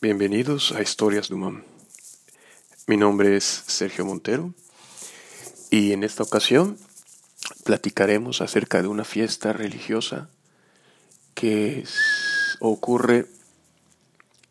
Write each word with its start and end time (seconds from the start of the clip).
Bienvenidos 0.00 0.72
a 0.72 0.82
Historias 0.82 1.28
Dumam. 1.28 1.62
Mi 2.86 2.96
nombre 2.96 3.36
es 3.36 3.44
Sergio 3.44 4.04
Montero 4.04 4.52
y 5.70 5.92
en 5.92 6.02
esta 6.02 6.22
ocasión 6.22 6.76
platicaremos 7.64 8.42
acerca 8.42 8.82
de 8.82 8.88
una 8.88 9.04
fiesta 9.04 9.54
religiosa 9.54 10.28
que 11.34 11.84
ocurre 12.60 13.26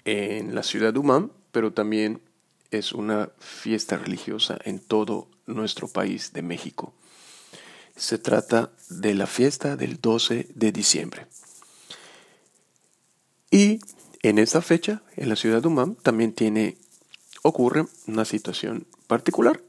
en 0.05 0.55
la 0.55 0.63
ciudad 0.63 0.91
de 0.93 0.99
Umam, 0.99 1.29
pero 1.51 1.71
también 1.71 2.21
es 2.71 2.93
una 2.93 3.29
fiesta 3.39 3.97
religiosa 3.97 4.57
en 4.63 4.79
todo 4.79 5.27
nuestro 5.45 5.87
país 5.87 6.33
de 6.33 6.41
México. 6.41 6.93
Se 7.95 8.17
trata 8.17 8.71
de 8.89 9.13
la 9.13 9.27
fiesta 9.27 9.75
del 9.75 10.01
12 10.01 10.47
de 10.55 10.71
diciembre. 10.71 11.27
Y 13.51 13.79
en 14.23 14.39
esta 14.39 14.61
fecha, 14.61 15.03
en 15.17 15.27
la 15.27 15.35
ciudad 15.35 15.61
de 15.61 15.67
Umam, 15.67 15.95
también 15.95 16.31
tiene, 16.31 16.77
ocurre 17.41 17.85
una 18.07 18.23
situación 18.23 18.87
particular 19.07 19.61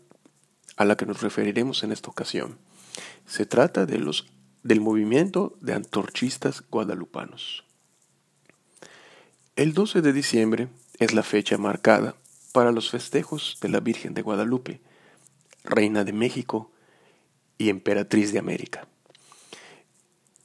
a 0.76 0.84
la 0.84 0.96
que 0.96 1.06
nos 1.06 1.22
referiremos 1.22 1.82
en 1.82 1.90
esta 1.90 2.08
ocasión. 2.08 2.58
Se 3.26 3.46
trata 3.46 3.84
de 3.84 3.98
los, 3.98 4.26
del 4.62 4.80
movimiento 4.80 5.56
de 5.60 5.74
antorchistas 5.74 6.62
guadalupanos. 6.70 7.64
El 9.56 9.74
12 9.74 10.02
de 10.02 10.12
diciembre 10.12 10.68
es 10.98 11.14
la 11.14 11.22
fecha 11.22 11.58
marcada 11.58 12.14
para 12.52 12.70
los 12.70 12.90
festejos 12.90 13.58
de 13.60 13.68
la 13.68 13.80
Virgen 13.80 14.14
de 14.14 14.22
Guadalupe, 14.22 14.80
Reina 15.64 16.04
de 16.04 16.12
México 16.12 16.70
y 17.58 17.70
Emperatriz 17.70 18.32
de 18.32 18.38
América. 18.38 18.86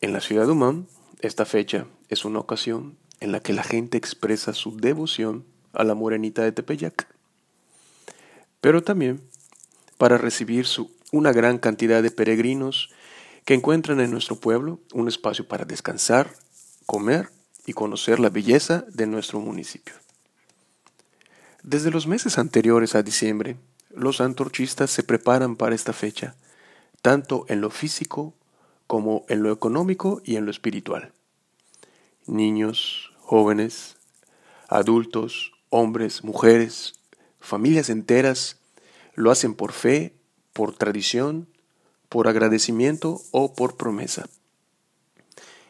En 0.02 0.14
la 0.14 0.22
ciudad 0.22 0.46
de 0.46 0.52
Umam, 0.54 0.88
esta 1.22 1.46
fecha 1.46 1.86
es 2.08 2.26
una 2.26 2.40
ocasión 2.40 2.98
en 3.20 3.32
la 3.32 3.40
que 3.40 3.54
la 3.54 3.64
gente 3.64 3.98
expresa 3.98 4.54
su 4.54 4.78
devoción 4.78 5.46
a 5.74 5.84
la 5.84 5.96
morenita 5.96 6.44
de 6.44 6.52
Tepeyac, 6.52 7.08
pero 8.62 8.84
también 8.84 9.22
para 9.98 10.18
recibir 10.18 10.66
una 11.12 11.32
gran 11.32 11.58
cantidad 11.58 12.02
de 12.04 12.12
peregrinos 12.12 12.90
que 13.46 13.54
encuentran 13.54 14.00
en 14.00 14.12
nuestro 14.12 14.36
pueblo 14.36 14.80
un 14.94 15.08
espacio 15.08 15.48
para 15.48 15.66
descansar, 15.66 16.34
comer 16.86 17.30
y 17.66 17.74
conocer 17.74 18.20
la 18.20 18.30
belleza 18.30 18.86
de 18.90 19.08
nuestro 19.08 19.40
municipio. 19.40 19.96
Desde 21.64 21.92
los 21.92 22.08
meses 22.08 22.38
anteriores 22.38 22.96
a 22.96 23.04
diciembre, 23.04 23.58
los 23.90 24.22
antorchistas 24.22 24.90
se 24.92 25.04
preparan 25.04 25.56
para 25.56 25.76
esta 25.76 25.94
fecha, 25.94 26.36
tanto 27.02 27.46
en 27.50 27.62
lo 27.62 27.70
físico 27.70 28.34
como 28.88 29.26
en 29.30 29.44
lo 29.44 29.52
económico 29.52 30.22
y 30.24 30.36
en 30.36 30.46
lo 30.46 30.52
espiritual. 30.52 31.12
Niños, 32.26 33.12
jóvenes, 33.30 33.96
adultos, 34.70 35.52
hombres, 35.70 36.24
mujeres, 36.24 36.96
familias 37.40 37.92
enteras, 37.92 38.58
lo 39.14 39.30
hacen 39.30 39.54
por 39.54 39.72
fe, 39.72 40.16
por 40.52 40.74
tradición, 40.74 41.48
por 42.10 42.28
agradecimiento 42.28 43.22
o 43.30 43.54
por 43.54 43.78
promesa. 43.78 44.28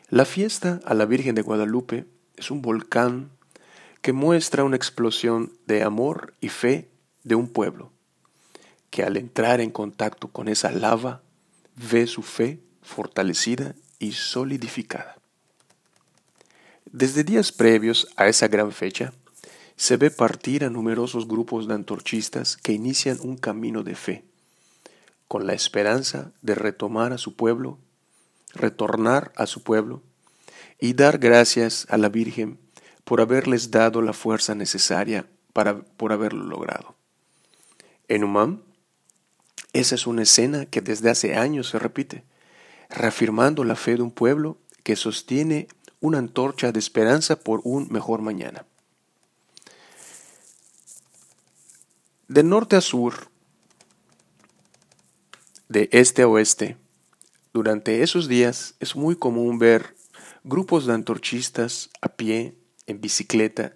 La 0.08 0.24
fiesta 0.24 0.80
a 0.86 0.94
la 0.94 1.04
Virgen 1.04 1.36
de 1.36 1.42
Guadalupe 1.42 2.06
es 2.38 2.50
un 2.50 2.62
volcán 2.62 3.30
que 4.02 4.14
muestra 4.14 4.64
una 4.64 4.78
explosión 4.78 5.52
de 5.68 5.84
amor 5.84 6.36
y 6.40 6.48
fe 6.48 6.88
de 7.26 7.36
un 7.36 7.50
pueblo, 7.50 7.92
que 8.90 9.04
al 9.04 9.18
entrar 9.18 9.60
en 9.60 9.72
contacto 9.72 10.30
con 10.30 10.48
esa 10.48 10.72
lava 10.72 11.24
ve 11.76 12.08
su 12.08 12.22
fe 12.22 12.62
fortalecida 12.82 13.76
y 14.00 14.14
solidificada. 14.14 15.19
Desde 16.92 17.24
días 17.24 17.52
previos 17.52 18.08
a 18.16 18.28
esa 18.30 18.48
gran 18.48 18.72
fecha, 18.72 19.14
se 19.76 19.96
ve 19.96 20.10
partir 20.10 20.66
a 20.66 20.72
numerosos 20.72 21.28
grupos 21.28 21.68
de 21.68 21.76
antorchistas 21.76 22.58
que 22.58 22.74
inician 22.74 23.20
un 23.22 23.38
camino 23.38 23.84
de 23.84 23.96
fe, 23.96 24.24
con 25.28 25.46
la 25.46 25.54
esperanza 25.54 26.32
de 26.42 26.56
retomar 26.56 27.14
a 27.14 27.20
su 27.20 27.36
pueblo, 27.36 27.78
retornar 28.56 29.32
a 29.36 29.46
su 29.46 29.62
pueblo 29.62 30.02
y 30.80 30.94
dar 30.94 31.20
gracias 31.20 31.86
a 31.90 31.98
la 31.98 32.10
Virgen 32.10 32.58
por 33.04 33.22
haberles 33.22 33.70
dado 33.70 34.02
la 34.02 34.14
fuerza 34.14 34.56
necesaria 34.56 35.28
para, 35.54 35.84
por 35.84 36.12
haberlo 36.12 36.44
logrado. 36.44 36.96
En 38.08 38.24
Humán, 38.24 38.64
esa 39.74 39.94
es 39.94 40.08
una 40.08 40.24
escena 40.24 40.66
que 40.66 40.82
desde 40.82 41.12
hace 41.12 41.36
años 41.36 41.70
se 41.70 41.78
repite, 41.78 42.24
reafirmando 42.90 43.64
la 43.64 43.76
fe 43.76 43.96
de 43.96 44.02
un 44.02 44.10
pueblo 44.10 44.58
que 44.82 44.96
sostiene 44.96 45.68
una 46.02 46.18
antorcha 46.18 46.72
de 46.72 46.80
esperanza 46.80 47.40
por 47.40 47.62
un 47.64 47.88
mejor 47.92 48.22
mañana. 48.22 48.66
De 52.28 52.44
norte 52.44 52.76
a 52.76 52.82
sur, 52.82 53.30
de 55.68 55.90
este 55.92 56.22
a 56.22 56.28
oeste, 56.28 56.78
durante 57.54 58.04
esos 58.04 58.28
días 58.28 58.76
es 58.80 58.96
muy 58.96 59.16
común 59.16 59.58
ver 59.58 59.96
grupos 60.44 60.86
de 60.86 60.94
antorchistas 60.94 61.90
a 62.02 62.10
pie, 62.10 62.56
en 62.86 63.02
bicicleta, 63.02 63.74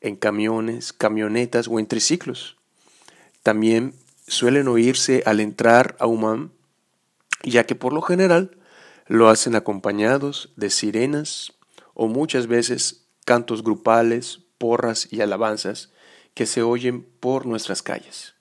en 0.00 0.16
camiones, 0.16 0.92
camionetas 0.92 1.68
o 1.68 1.78
en 1.78 1.86
triciclos. 1.86 2.56
También 3.42 3.94
suelen 4.26 4.68
oírse 4.68 5.22
al 5.26 5.40
entrar 5.40 5.96
a 5.98 6.06
Humán, 6.06 6.52
ya 7.42 7.64
que 7.64 7.74
por 7.74 7.92
lo 7.92 8.02
general 8.02 8.56
lo 9.10 9.28
hacen 9.28 9.56
acompañados 9.56 10.52
de 10.54 10.70
sirenas 10.70 11.52
o 11.94 12.06
muchas 12.06 12.46
veces 12.46 13.08
cantos 13.24 13.64
grupales, 13.64 14.42
porras 14.56 15.08
y 15.10 15.20
alabanzas 15.20 15.90
que 16.32 16.46
se 16.46 16.62
oyen 16.62 17.02
por 17.18 17.44
nuestras 17.44 17.82
calles. 17.82 18.34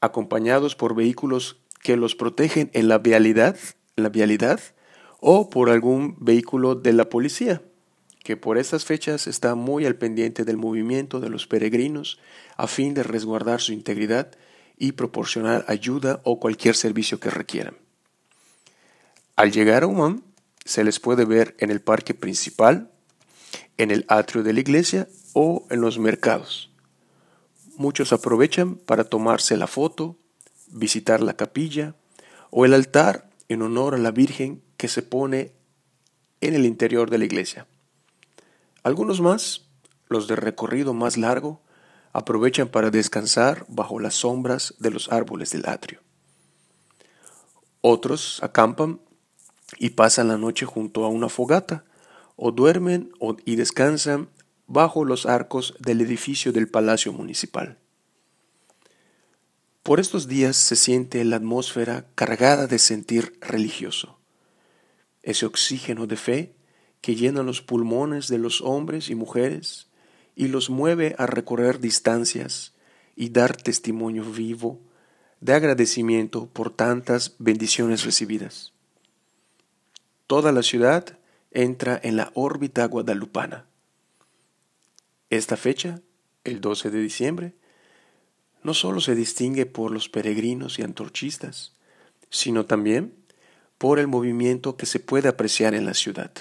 Acompañados 0.00 0.76
por 0.76 0.94
vehículos 0.94 1.56
que 1.82 1.96
los 1.96 2.14
protegen 2.14 2.70
en 2.74 2.86
la 2.86 2.98
vialidad, 2.98 3.56
la 3.96 4.08
vialidad 4.08 4.60
o 5.18 5.50
por 5.50 5.68
algún 5.68 6.16
vehículo 6.20 6.76
de 6.76 6.92
la 6.92 7.08
policía, 7.08 7.62
que 8.22 8.36
por 8.36 8.56
estas 8.56 8.84
fechas 8.84 9.26
está 9.26 9.56
muy 9.56 9.84
al 9.84 9.96
pendiente 9.96 10.44
del 10.44 10.58
movimiento 10.58 11.18
de 11.18 11.28
los 11.28 11.48
peregrinos 11.48 12.20
a 12.56 12.68
fin 12.68 12.94
de 12.94 13.02
resguardar 13.02 13.60
su 13.60 13.72
integridad 13.72 14.30
y 14.78 14.92
proporcionar 14.92 15.64
ayuda 15.66 16.20
o 16.22 16.38
cualquier 16.38 16.76
servicio 16.76 17.18
que 17.18 17.30
requieran. 17.30 17.85
Al 19.36 19.52
llegar 19.52 19.82
a 19.82 19.86
Umam, 19.86 20.22
se 20.64 20.82
les 20.82 20.98
puede 20.98 21.26
ver 21.26 21.54
en 21.58 21.70
el 21.70 21.82
parque 21.82 22.14
principal, 22.14 22.90
en 23.76 23.90
el 23.90 24.06
atrio 24.08 24.42
de 24.42 24.54
la 24.54 24.60
iglesia 24.60 25.08
o 25.34 25.66
en 25.68 25.82
los 25.82 25.98
mercados. 25.98 26.70
Muchos 27.76 28.14
aprovechan 28.14 28.76
para 28.76 29.04
tomarse 29.04 29.58
la 29.58 29.66
foto, 29.66 30.16
visitar 30.68 31.20
la 31.20 31.34
capilla 31.34 31.94
o 32.50 32.64
el 32.64 32.72
altar 32.72 33.28
en 33.48 33.60
honor 33.60 33.94
a 33.94 33.98
la 33.98 34.10
Virgen 34.10 34.62
que 34.78 34.88
se 34.88 35.02
pone 35.02 35.52
en 36.40 36.54
el 36.54 36.64
interior 36.64 37.10
de 37.10 37.18
la 37.18 37.26
iglesia. 37.26 37.66
Algunos 38.82 39.20
más, 39.20 39.66
los 40.08 40.28
de 40.28 40.36
recorrido 40.36 40.94
más 40.94 41.18
largo, 41.18 41.60
aprovechan 42.14 42.68
para 42.68 42.90
descansar 42.90 43.66
bajo 43.68 44.00
las 44.00 44.14
sombras 44.14 44.74
de 44.78 44.90
los 44.90 45.12
árboles 45.12 45.50
del 45.50 45.68
atrio. 45.68 46.00
Otros 47.82 48.42
acampan 48.42 49.00
y 49.78 49.90
pasan 49.90 50.28
la 50.28 50.38
noche 50.38 50.66
junto 50.66 51.04
a 51.04 51.08
una 51.08 51.28
fogata, 51.28 51.84
o 52.36 52.52
duermen 52.52 53.12
y 53.44 53.56
descansan 53.56 54.28
bajo 54.66 55.04
los 55.04 55.26
arcos 55.26 55.74
del 55.78 56.00
edificio 56.00 56.52
del 56.52 56.68
Palacio 56.68 57.12
Municipal. 57.12 57.78
Por 59.82 60.00
estos 60.00 60.26
días 60.26 60.56
se 60.56 60.76
siente 60.76 61.24
la 61.24 61.36
atmósfera 61.36 62.06
cargada 62.14 62.66
de 62.66 62.78
sentir 62.78 63.38
religioso, 63.40 64.18
ese 65.22 65.46
oxígeno 65.46 66.06
de 66.06 66.16
fe 66.16 66.56
que 67.00 67.14
llena 67.14 67.42
los 67.42 67.62
pulmones 67.62 68.28
de 68.28 68.38
los 68.38 68.60
hombres 68.60 69.08
y 69.10 69.14
mujeres 69.14 69.86
y 70.34 70.48
los 70.48 70.70
mueve 70.70 71.14
a 71.18 71.26
recorrer 71.26 71.80
distancias 71.80 72.74
y 73.14 73.30
dar 73.30 73.56
testimonio 73.56 74.24
vivo 74.24 74.80
de 75.40 75.54
agradecimiento 75.54 76.46
por 76.46 76.70
tantas 76.70 77.36
bendiciones 77.38 78.04
recibidas 78.04 78.75
toda 80.26 80.52
la 80.52 80.62
ciudad 80.62 81.18
entra 81.50 81.98
en 82.02 82.16
la 82.16 82.30
órbita 82.34 82.84
guadalupana. 82.86 83.66
Esta 85.30 85.56
fecha, 85.56 86.00
el 86.44 86.60
12 86.60 86.90
de 86.90 87.00
diciembre, 87.00 87.54
no 88.62 88.74
solo 88.74 89.00
se 89.00 89.14
distingue 89.14 89.66
por 89.66 89.90
los 89.90 90.08
peregrinos 90.08 90.78
y 90.78 90.82
antorchistas, 90.82 91.72
sino 92.30 92.66
también 92.66 93.14
por 93.78 93.98
el 93.98 94.06
movimiento 94.06 94.76
que 94.76 94.86
se 94.86 95.00
puede 95.00 95.28
apreciar 95.28 95.74
en 95.74 95.84
la 95.84 95.94
ciudad. 95.94 96.32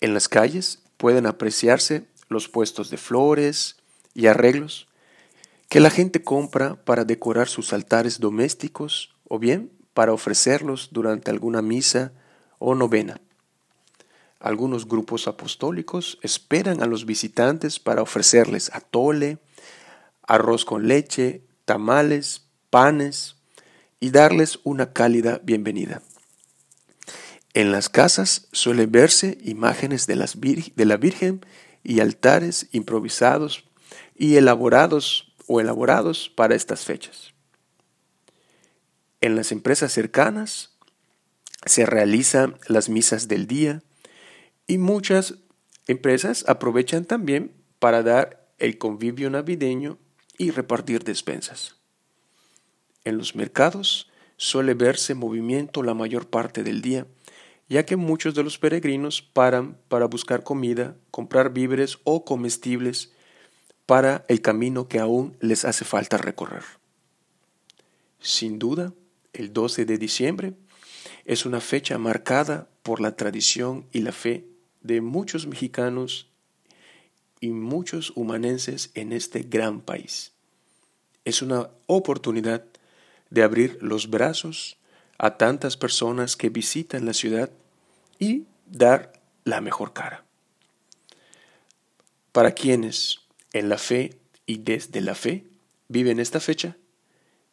En 0.00 0.14
las 0.14 0.28
calles 0.28 0.82
pueden 0.96 1.26
apreciarse 1.26 2.06
los 2.28 2.48
puestos 2.48 2.90
de 2.90 2.96
flores 2.96 3.76
y 4.14 4.26
arreglos 4.26 4.88
que 5.68 5.80
la 5.80 5.90
gente 5.90 6.22
compra 6.22 6.76
para 6.84 7.04
decorar 7.04 7.48
sus 7.48 7.72
altares 7.72 8.20
domésticos 8.20 9.14
o 9.28 9.38
bien 9.38 9.70
para 9.94 10.12
ofrecerlos 10.12 10.88
durante 10.92 11.30
alguna 11.30 11.62
misa 11.62 12.12
o 12.58 12.74
novena. 12.74 13.20
Algunos 14.40 14.88
grupos 14.88 15.28
apostólicos 15.28 16.18
esperan 16.22 16.82
a 16.82 16.86
los 16.86 17.06
visitantes 17.06 17.78
para 17.78 18.02
ofrecerles 18.02 18.70
atole, 18.74 19.38
arroz 20.26 20.64
con 20.64 20.88
leche, 20.88 21.42
tamales, 21.64 22.46
panes 22.70 23.36
y 24.00 24.10
darles 24.10 24.58
una 24.64 24.92
cálida 24.92 25.40
bienvenida. 25.44 26.02
En 27.54 27.70
las 27.70 27.88
casas 27.88 28.48
suele 28.52 28.86
verse 28.86 29.38
imágenes 29.42 30.06
de, 30.06 30.16
de 30.74 30.84
la 30.84 30.96
Virgen 30.96 31.44
y 31.84 32.00
altares 32.00 32.68
improvisados 32.72 33.64
y 34.16 34.36
elaborados 34.36 35.32
o 35.46 35.60
elaborados 35.60 36.32
para 36.34 36.54
estas 36.54 36.84
fechas. 36.84 37.31
En 39.22 39.36
las 39.36 39.52
empresas 39.52 39.92
cercanas 39.92 40.70
se 41.64 41.86
realizan 41.86 42.58
las 42.66 42.88
misas 42.88 43.28
del 43.28 43.46
día 43.46 43.84
y 44.66 44.78
muchas 44.78 45.36
empresas 45.86 46.44
aprovechan 46.48 47.04
también 47.04 47.52
para 47.78 48.02
dar 48.02 48.48
el 48.58 48.78
convivio 48.78 49.30
navideño 49.30 49.96
y 50.38 50.50
repartir 50.50 51.04
despensas. 51.04 51.76
En 53.04 53.16
los 53.16 53.36
mercados 53.36 54.10
suele 54.38 54.74
verse 54.74 55.14
movimiento 55.14 55.84
la 55.84 55.94
mayor 55.94 56.28
parte 56.28 56.64
del 56.64 56.82
día, 56.82 57.06
ya 57.68 57.86
que 57.86 57.94
muchos 57.94 58.34
de 58.34 58.42
los 58.42 58.58
peregrinos 58.58 59.22
paran 59.22 59.78
para 59.86 60.06
buscar 60.06 60.42
comida, 60.42 60.96
comprar 61.12 61.52
víveres 61.52 62.00
o 62.02 62.24
comestibles 62.24 63.12
para 63.86 64.24
el 64.26 64.42
camino 64.42 64.88
que 64.88 64.98
aún 64.98 65.36
les 65.38 65.64
hace 65.64 65.84
falta 65.84 66.18
recorrer. 66.18 66.64
Sin 68.18 68.58
duda, 68.58 68.92
el 69.32 69.52
12 69.52 69.84
de 69.84 69.98
diciembre 69.98 70.54
es 71.24 71.46
una 71.46 71.60
fecha 71.60 71.98
marcada 71.98 72.68
por 72.82 73.00
la 73.00 73.16
tradición 73.16 73.86
y 73.92 74.00
la 74.00 74.12
fe 74.12 74.44
de 74.80 75.00
muchos 75.00 75.46
mexicanos 75.46 76.28
y 77.40 77.50
muchos 77.50 78.12
humanenses 78.14 78.90
en 78.94 79.12
este 79.12 79.42
gran 79.42 79.80
país. 79.80 80.32
Es 81.24 81.42
una 81.42 81.70
oportunidad 81.86 82.64
de 83.30 83.42
abrir 83.42 83.78
los 83.80 84.10
brazos 84.10 84.76
a 85.18 85.36
tantas 85.36 85.76
personas 85.76 86.36
que 86.36 86.50
visitan 86.50 87.06
la 87.06 87.12
ciudad 87.12 87.50
y 88.18 88.44
dar 88.66 89.12
la 89.44 89.60
mejor 89.60 89.92
cara. 89.92 90.24
Para 92.32 92.52
quienes 92.52 93.20
en 93.52 93.68
la 93.68 93.78
fe 93.78 94.16
y 94.46 94.58
desde 94.58 95.00
la 95.00 95.14
fe 95.14 95.44
viven 95.88 96.18
esta 96.18 96.40
fecha, 96.40 96.76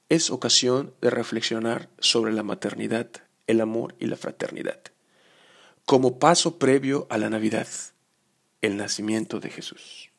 es 0.10 0.32
ocasión 0.32 0.94
de 1.02 1.12
reflexionar 1.12 1.90
sobre 2.00 2.34
la 2.34 2.44
maternidad, 2.44 3.08
el 3.48 3.62
amor 3.62 3.96
y 4.00 4.08
la 4.08 4.18
fraternidad, 4.18 4.80
como 5.86 6.20
paso 6.20 6.58
previo 6.58 7.08
a 7.10 7.18
la 7.18 7.30
Navidad, 7.30 7.68
el 8.62 8.76
nacimiento 8.76 9.40
de 9.40 9.50
Jesús. 9.50 10.10